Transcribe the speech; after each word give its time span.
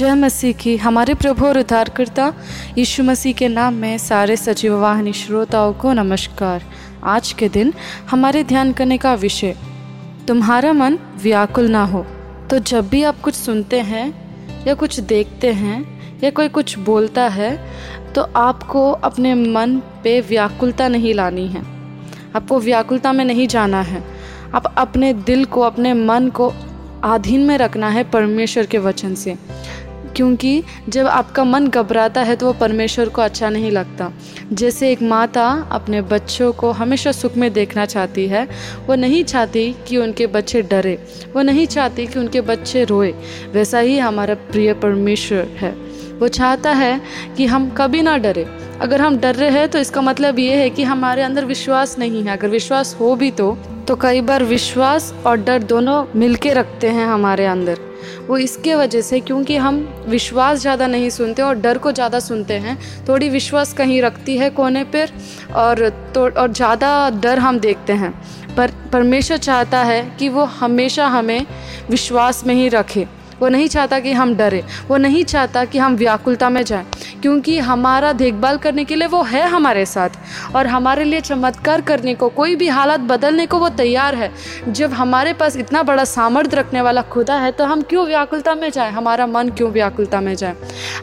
जय 0.00 0.14
मसीह 0.14 0.52
की, 0.52 0.76
हमारे 0.76 1.14
प्रभु 1.14 1.46
और 1.46 1.58
उद्धारकर्ता 1.58 2.32
यीशु 2.78 3.02
मसीह 3.02 3.32
के 3.32 3.48
नाम 3.48 3.74
में 3.74 3.98
सारे 3.98 4.36
सजीव 4.36 4.76
वाहिनी 4.80 5.12
श्रोताओं 5.12 5.72
को 5.72 5.92
नमस्कार। 5.92 6.62
आज 7.04 7.32
के 7.32 7.48
दिन 7.48 7.72
हमारे 8.10 8.42
ध्यान 8.44 8.72
करने 8.72 8.98
का 8.98 9.12
विषय, 9.14 9.54
तुम्हारा 10.28 10.72
मन 10.72 10.98
व्याकुल 11.22 11.68
ना 11.68 11.84
हो 11.84 12.02
तो 12.50 12.58
जब 12.60 12.88
भी 12.88 13.02
आप 13.02 13.20
कुछ 13.20 13.34
सुनते 13.34 13.80
हैं, 13.80 14.06
या 14.66 14.74
कुछ 14.74 14.98
देखते 15.02 15.52
हैं, 15.52 15.84
या 16.24 16.30
कोई 16.30 16.48
कुछ 16.48 16.78
बोलता 16.78 17.28
है 17.28 17.52
तो 18.14 18.22
आपको 18.38 18.90
अपने 18.92 19.34
मन 19.34 19.76
पे 20.04 20.20
व्याकुलता 20.20 20.88
नहीं 20.88 21.14
लानी 21.14 21.46
है। 21.48 21.62
आपको 22.36 22.60
व्याकुलता 22.60 23.12
में 23.12 23.24
नहीं 23.24 23.48
जाना 23.48 23.80
है। 23.82 24.02
आप 24.54 24.74
अपने 24.78 25.12
दिल 25.14 25.44
को, 25.44 25.60
अपने 25.60 25.94
मन 25.94 26.28
को 26.30 26.52
आधीन 27.04 27.46
में 27.46 27.56
रखना 27.58 27.88
है 27.88 28.10
परमेश्वर 28.10 28.66
के 28.66 28.78
वचन 28.80 29.14
से। 29.14 29.36
क्योंकि 30.16 30.62
जब 30.88 31.06
आपका 31.06 31.44
मन 31.44 31.66
घबराता 31.68 32.22
है 32.22 32.36
तो 32.36 32.46
वो 32.46 32.52
परमेश्वर 32.52 33.08
को 33.08 33.22
अच्छा 33.22 33.48
नहीं 33.50 33.70
लगता। 33.70 34.10
जैसे 34.52 34.90
एक 34.92 35.02
माता 35.02 35.44
अपने 35.72 36.00
बच्चों 36.02 36.52
को 36.52 36.70
हमेशा 36.72 37.12
सुख 37.12 37.36
में 37.36 37.52
देखना 37.52 37.84
चाहती 37.86 38.26
है, 38.26 38.46
वो 38.86 38.94
नहीं 38.94 39.22
चाहती 39.24 39.74
कि 39.88 39.96
उनके 39.96 40.26
बच्चे 40.28 40.62
डरे, 40.62 40.98
वो 41.34 41.42
नहीं 41.42 41.66
चाहती 41.66 42.06
कि 42.06 42.18
उनके 42.18 42.40
बच्चे 42.40 42.84
रोए। 42.84 43.12
वैसा 43.52 43.78
ही 43.78 43.98
हमारा 43.98 44.34
प्रिय 44.50 44.72
परमेश्वर 44.74 45.56
है। 45.58 45.72
वो 46.18 46.28
चाहता 46.28 46.72
है 46.72 47.00
कि 47.36 47.46
हम 47.46 47.68
कभी 47.70 48.02
ना 48.02 48.16
डरे। 48.18 48.46
अगर 48.80 49.00
हम 49.00 49.16
डर 49.18 49.34
रहे 49.34 49.50
हैं 49.50 49.68
तो 49.68 49.78
इसका 49.78 50.00
मतलब 50.00 50.38
ये 50.38 50.56
है 50.56 50.68
कि 50.70 50.82
हमारे 50.82 51.22
अंदर 51.22 51.44
विश्वास 51.44 51.98
नहीं 51.98 52.22
है। 52.22 52.32
अगर 52.32 52.48
विश्वास 52.48 52.96
हो 53.00 53.14
भी 53.16 53.30
तो 53.30 53.52
तो 53.90 53.94
कई 53.96 54.20
बार 54.20 54.42
विश्वास 54.44 55.12
और 55.26 55.36
डर 55.36 55.62
दोनों 55.62 56.04
मिलके 56.16 56.52
रखते 56.54 56.88
हैं 56.88 57.06
हमारे 57.06 57.46
अंदर। 57.46 57.78
वो 58.28 58.36
इसके 58.38 58.74
वजह 58.74 59.00
से 59.00 59.18
क्योंकि 59.20 59.56
हम 59.56 59.78
विश्वास 60.08 60.58
ज़्यादा 60.58 60.86
नहीं 60.86 61.08
सुनते 61.10 61.42
और 61.42 61.54
डर 61.56 61.78
को 61.78 61.92
ज़्यादा 61.92 62.20
सुनते 62.20 62.54
हैं, 62.56 62.76
थोड़ी 63.08 63.28
विश्वास 63.28 63.72
कहीं 63.72 64.00
रखती 64.02 64.36
है 64.38 64.50
कोने 64.50 64.84
पर 64.86 65.10
और 65.56 65.88
तो 66.14 66.28
और 66.30 66.52
ज़्यादा 66.52 67.10
डर 67.20 67.38
हम 67.38 67.58
देखते 67.58 67.92
हैं। 67.92 68.12
पर, 68.56 68.70
परमेश्वर 68.92 69.36
चाहता 69.38 69.82
है 69.82 70.02
कि 70.18 70.28
वो 70.28 70.44
हमेशा 70.60 71.06
हमें 71.08 71.46
विश्वास 71.90 72.44
में 72.46 72.54
ही 72.54 72.68
रखे। 72.68 73.06
वो 73.40 73.48
नहीं 73.48 73.68
चाहता 73.68 73.98
कि 74.00 74.12
हम 74.12 74.34
डरे, 74.36 74.62
वो 74.88 74.96
नहीं 74.96 75.24
चाहता 75.24 75.64
कि 75.64 75.78
हम 75.78 75.96
व्याकुलता 75.96 76.48
में 76.50 76.62
जाएँ, 76.64 76.86
क्योंकि 77.22 77.58
हमारा 77.60 78.12
देखभाल 78.14 78.58
करने 78.58 78.84
के 78.84 78.96
लिए 78.96 79.08
वो 79.08 79.22
है 79.22 79.46
हमारे 79.48 79.84
साथ 79.86 80.54
और 80.56 80.66
हमारे 80.66 81.04
लिए 81.04 81.20
चमत्कार 81.20 81.80
करने 81.80 82.14
को, 82.14 82.28
कोई 82.30 82.56
भी 82.56 82.68
हालत 82.68 83.00
बदलने 83.02 83.46
को 83.46 83.58
वो 83.58 83.68
तैयार 83.70 84.14
है। 84.14 84.30
जब 84.68 84.92
हमारे 84.92 85.32
पास 85.32 85.56
इतना 85.56 85.82
बड़ा 85.82 86.04
सामर्थ्य 86.06 86.56
रखने 86.56 86.80
वाला 86.80 87.02
खुदा 87.02 87.36
है 87.36 87.52
तो 87.52 87.64
हम 87.64 87.82
क्यों 87.82 88.06
व्याकुलता 88.06 88.54
में 88.54 88.70
जाए? 88.70 88.90
हमारा 88.90 89.26
मन 89.26 89.48
क्यों 89.48 89.70
व्याकुलता 89.70 90.20
में 90.20 90.34
जाए? 90.34 90.54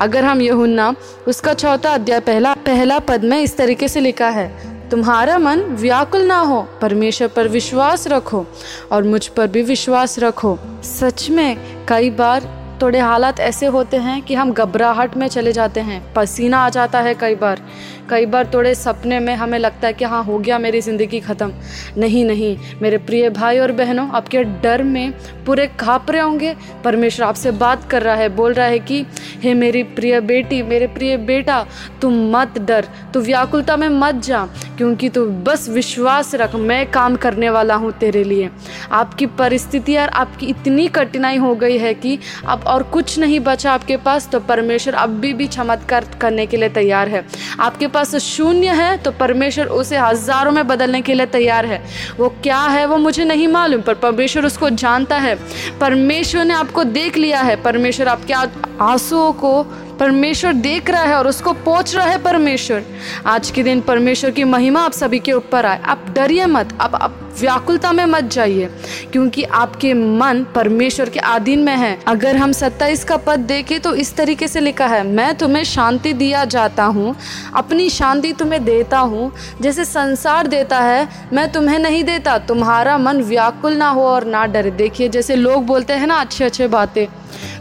अगर 0.00 0.24
हम 0.24 0.40
यहुन्ना, 0.40 0.94
उसका 1.28 1.54
चौथा 1.54 1.90
अध्याय 1.90 2.20
पहला 2.20 2.54
पहला 2.66 2.98
पद 2.98 3.24
में 3.24 3.40
इस 3.40 3.56
तरीके 3.56 3.88
से 3.88 4.00
लिखा 4.00 4.28
है, 4.28 4.48
तुम्हारा 4.90 5.36
मन 5.38 5.60
व्याकुल 5.80 6.22
ना 6.22 6.38
हो, 6.38 6.60
परमेश्वर 6.80 7.28
पर 7.28 7.48
विश्वास 7.48 8.06
रखो 8.08 8.44
और 8.92 9.02
मुझ 9.02 9.26
पर 9.28 9.46
भी 9.46 9.62
विश्वास 9.62 10.18
रखो। 10.18 10.58
सच 10.84 11.28
में 11.30 11.73
कई 11.88 12.10
बार 12.10 12.42
थोड़े 12.82 12.98
हालात 12.98 13.40
ऐसे 13.40 13.66
होते 13.66 13.96
हैं 13.96 14.20
कि 14.22 14.34
हम 14.34 14.52
घबराहट 14.52 15.16
में 15.16 15.26
चले 15.28 15.52
जाते 15.52 15.80
हैं, 15.80 16.12
पसीना 16.14 16.58
आ 16.58 16.68
जाता 16.68 17.00
है 17.00 17.14
कई 17.14 17.34
बार। 17.34 17.60
कई 18.10 18.26
बार 18.26 18.50
थोड़े 18.54 18.74
सपने 18.74 19.18
में 19.20 19.34
हमें 19.34 19.58
लगता 19.58 19.86
है 19.86 19.92
कि 19.92 20.04
हाँ 20.04 20.22
हो 20.24 20.38
गया 20.38 20.58
मेरी 20.58 20.80
ज़िंदगी 20.80 21.20
ख़त्म। 21.20 21.52
नहीं 21.98 22.24
नहीं, 22.24 22.56
मेरे 22.82 22.98
प्रिय 22.98 23.28
भाई 23.30 23.58
और 23.58 23.72
बहनों, 23.72 24.08
आपके 24.10 24.42
डर 24.44 24.82
में 24.82 25.12
पूरे 25.46 25.66
काँप 25.80 26.10
रहे 26.10 26.22
होंगे। 26.22 26.54
परमेश्वर 26.84 27.26
आपसे 27.26 27.50
बात 27.50 27.88
कर 27.90 28.02
रहा 28.02 28.14
है, 28.14 28.28
बोल 28.28 28.52
रहा 28.52 28.66
है 28.66 28.78
कि, 28.78 29.04
हे 29.42 29.54
मेरी 29.54 29.82
प्रिय 29.82 30.20
बेटी, 30.20 30.62
मेरे 30.62 30.86
प्रिय 30.86 31.16
बेटा 31.16 31.64
तुम 32.02 32.14
मत 32.36 32.58
डर, 32.58 32.88
तू 33.14 33.20
व्याकुलता 33.20 33.76
में 33.76 33.88
मत 33.88 34.14
जा, 34.14 34.44
क्योंकि 34.76 35.08
तू 35.08 35.24
बस 35.44 35.68
विश्वास 35.68 36.34
रख, 36.34 36.54
मैं 36.54 36.90
काम 36.90 37.16
करने 37.16 37.50
वाला 37.50 37.74
हूँ 37.74 37.92
तेरे 37.92 38.24
लिए। 38.24 38.50
आपकी 38.92 39.26
परिस्थिति 39.26 39.96
और 39.96 40.08
आपकी 40.08 40.46
इतनी 40.46 40.86
कठिनाई 40.88 41.36
हो 41.36 41.54
गई 41.54 41.78
है 41.78 41.94
कि, 41.94 42.18
अब 42.46 42.64
और 42.66 42.82
कुछ 42.82 43.18
नहीं 43.18 43.40
बचा 43.40 43.72
आपके 43.72 43.96
पास 43.96 44.28
तो 44.28 44.40
परमेश्वर 44.40 44.94
अभी 44.94 45.32
भी 45.32 45.46
चमत्कार 45.46 46.04
करने 46.20 46.46
के 46.46 46.56
लिए 46.56 46.68
तैयार 46.68 47.08
है। 47.08 47.24
आपके 47.60 47.86
पास 47.94 48.14
शून्य 48.16 48.72
है 48.72 48.96
तो 48.96 49.10
परमेश्वर 49.12 49.66
उसे 49.74 49.98
हज़ारों 49.98 50.52
में 50.52 50.66
बदलने 50.66 51.00
के 51.02 51.14
लिए 51.14 51.26
तैयार 51.28 51.66
है। 51.66 51.82
वो 52.18 52.28
क्या 52.42 52.60
है, 52.60 52.84
वो 52.86 52.96
मुझे 52.98 53.24
नहीं 53.24 53.48
मालूम, 53.48 53.80
पर 53.80 53.94
परमेश्वर 53.96 54.46
उसको 54.46 54.70
जानता 54.76 55.16
है। 55.18 55.34
परमेश्वर 55.80 56.44
ने 56.44 56.54
आपको 56.54 56.84
देख 56.84 57.16
लिया 57.16 57.40
है। 57.40 57.56
परमेश्वर 57.62 58.08
आपके 58.08 58.32
आंसुओं 58.80 59.32
को 59.32 59.62
परमेश्वर 60.00 60.52
देख 60.52 60.90
रहा 60.90 61.02
है 61.02 61.14
और 61.14 61.28
उसको 61.28 61.52
पहुँच 61.54 61.94
रहा 61.94 62.06
है 62.06 62.22
परमेश्वर। 62.22 62.84
आज 63.26 63.50
के 63.50 63.62
दिन 63.62 63.80
परमेश्वर 63.80 64.30
की 64.30 64.44
महिमा 64.44 64.80
आप 64.80 64.92
सभी 64.92 65.18
के 65.18 65.32
ऊपर 65.32 65.66
आए। 65.66 65.80
आप 65.82 66.06
डरिए 66.14 66.46
मत 66.46 66.76
आप, 66.80 66.94
आप 66.94 67.20
व्याकुलता 67.40 67.92
में 67.92 68.04
मत 68.06 68.24
जाइए 68.24 68.68
क्योंकि 69.12 69.42
आपके 69.42 69.92
मन 69.94 70.44
परमेश्वर 70.54 71.08
के 71.10 71.20
अधीन 71.20 71.60
में 71.60 71.76
है। 71.76 71.98
अगर 72.06 72.36
हम 72.36 72.52
सत्ताईस 72.52 73.04
का 73.04 73.16
पद 73.16 73.40
देखें 73.40 73.78
तो 73.80 73.94
इस 73.94 74.14
तरीके 74.16 74.48
से 74.48 74.60
लिखा 74.60 74.86
है 74.86 75.02
मैं 75.06 75.34
तुम्हें 75.34 75.64
शांति 75.64 76.12
दिया 76.12 76.44
जाता 76.46 76.84
हूँ 76.84 77.14
अपनी 77.54 77.88
शांति 77.90 78.32
तुम्हें 78.32 78.64
देता 78.64 78.98
हूँ 78.98 79.32
जैसे 79.60 79.84
संसार 79.84 80.46
देता 80.46 80.80
है 80.80 81.08
मैं 81.32 81.50
तुम्हें 81.52 81.78
नहीं 81.78 82.04
देता। 82.04 82.38
तुम्हारा 82.38 82.98
मन 82.98 83.22
व्याकुल 83.22 83.76
ना 83.76 83.88
हो 83.88 84.04
और 84.04 84.24
ना 84.26 84.46
डरे। 84.46 84.70
देखिए 84.72 85.08
जैसे 85.08 85.36
लोग 85.36 85.66
बोलते 85.66 85.92
हैं 85.92 86.06
ना 86.06 86.14
अच्छे 86.16 86.44
अच्छे 86.44 86.68
बातें 86.68 87.06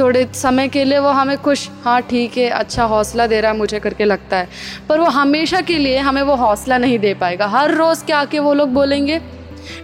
थोड़े 0.00 0.26
समय 0.34 0.68
के 0.68 0.84
लिए 0.84 0.98
वो 0.98 1.08
हमें 1.08 1.36
खुश 1.38 1.68
हाँ 1.84 2.00
ठीक 2.02 2.36
है 2.38 2.48
अच्छा 2.50 2.84
हौसला 2.84 3.26
दे 3.26 3.40
रहा 3.40 3.52
है 3.52 3.56
मुझे 3.58 3.80
करके 3.80 4.04
लगता 4.04 4.36
है। 4.36 4.48
पर 4.88 4.98
वो 4.98 5.06
हमेशा 5.06 5.60
के 5.60 5.78
लिए 5.78 5.98
हमें 5.98 6.22
वो 6.22 6.34
हौसला 6.34 6.78
नहीं 6.78 6.98
दे 6.98 7.14
पाएगा। 7.14 7.46
हर 7.46 7.74
रोज़ 7.74 8.04
क्या 8.04 8.24
के 8.24 8.38
वो 8.38 8.54
लोग 8.54 8.72
बोलेंगे 8.72 9.20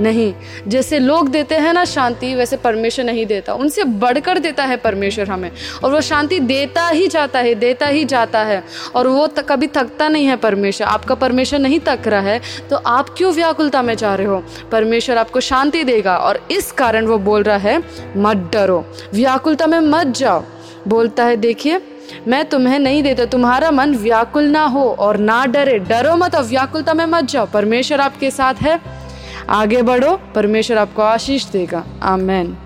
नहीं, 0.00 0.34
जैसे 0.68 0.98
लोग 0.98 1.28
देते 1.28 1.54
हैं 1.54 1.72
ना 1.72 1.84
शांति, 1.84 2.34
वैसे 2.34 2.56
परमेश्वर 2.56 3.04
नहीं 3.04 3.26
देता। 3.26 3.54
उनसे 3.54 3.84
बढ़कर 3.84 4.38
देता 4.38 4.64
है 4.64 4.76
परमेश्वर 4.76 5.28
हमें। 5.28 5.50
और 5.84 5.92
वो 5.92 6.00
शांति 6.00 6.40
देता 6.40 6.88
ही 6.88 7.06
जाता 7.08 7.38
है, 7.38 7.54
देता 7.54 7.86
ही 7.86 8.04
जाता 8.04 8.38
है। 8.38 8.62
और 8.94 9.06
वो 9.06 9.26
तक 9.26 9.46
कभी 9.48 9.66
थकता 9.66 10.08
नहीं 10.08 10.26
है 10.26 10.36
परमेश्वर। 10.36 10.86
आपका 10.86 11.14
परमेश्वर 11.14 11.58
नहीं 11.58 11.80
थक 11.86 12.06
रहा 12.06 12.20
है 12.20 12.40
तो 12.70 12.76
आप 12.76 13.08
क्यों 13.08 13.32
व्याकुलता 13.32 13.82
में 13.82 13.94
जा 13.96 14.14
रहे 14.14 14.26
हो? 14.26 14.42
परमेश्वर 14.72 15.18
आपको 15.18 15.40
शांति 15.40 15.84
देगा। 15.84 16.16
और 16.16 16.46
इस 16.50 16.72
कारण 16.72 17.06
वो 17.06 17.18
बोल 17.18 17.42
रहा 17.42 17.56
है, 17.56 17.82
मत 18.16 18.50
डरो। 18.52 18.84
व्याकुलता 19.14 19.66
में 19.66 19.80
मत 19.80 20.06
जाओ। 20.06 20.42
बोलता 20.88 21.24
है, 21.24 21.36
देखिए, 21.36 21.80
मैं 22.28 22.44
तुम्हें 22.44 22.78
नहीं 22.78 23.02
देता। 23.02 23.24
तुम्हारा 23.24 23.70
मन 23.70 23.94
व्याकुल 23.94 24.44
ना 24.44 24.64
हो 24.64 24.88
और 24.98 25.16
ना 25.16 25.44
डरे। 25.46 25.78
डरो 25.78 26.16
मत 26.16 26.34
और 26.34 26.42
व्याकुलता 26.42 26.94
में 26.94 27.06
मत 27.06 27.24
जाओ। 27.24 27.46
परमेश्वर 27.46 28.00
आपके 28.00 28.30
साथ 28.30 28.54
है। 28.54 28.80
आगे 29.48 29.82
बढ़ो 29.82 30.16
परमेश्वर 30.34 30.78
आपको 30.78 31.02
आशीष 31.02 31.46
देगा। 31.50 31.84
आमेन। 32.02 32.56